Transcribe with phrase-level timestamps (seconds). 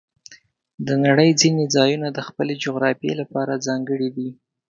[0.87, 4.29] د نړۍ ځینې ځایونه د خپلې جغرافیې لپاره ځانګړي دي.